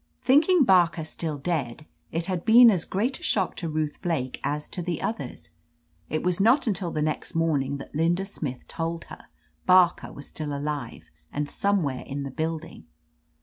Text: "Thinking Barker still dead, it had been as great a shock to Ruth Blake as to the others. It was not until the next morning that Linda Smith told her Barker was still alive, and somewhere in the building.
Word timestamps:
"Thinking 0.23 0.63
Barker 0.63 1.03
still 1.03 1.37
dead, 1.37 1.85
it 2.11 2.25
had 2.25 2.43
been 2.43 2.71
as 2.71 2.85
great 2.85 3.19
a 3.19 3.23
shock 3.23 3.55
to 3.57 3.69
Ruth 3.69 4.01
Blake 4.01 4.39
as 4.43 4.67
to 4.69 4.81
the 4.81 4.99
others. 4.99 5.53
It 6.09 6.23
was 6.23 6.39
not 6.39 6.65
until 6.65 6.89
the 6.89 7.03
next 7.03 7.35
morning 7.35 7.77
that 7.77 7.93
Linda 7.93 8.25
Smith 8.25 8.67
told 8.67 9.03
her 9.13 9.25
Barker 9.67 10.11
was 10.11 10.25
still 10.27 10.57
alive, 10.57 11.11
and 11.31 11.47
somewhere 11.47 12.01
in 12.03 12.23
the 12.23 12.31
building. 12.31 12.85